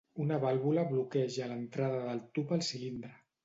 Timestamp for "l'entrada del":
1.53-2.25